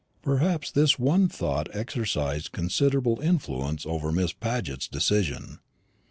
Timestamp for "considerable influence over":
2.51-4.11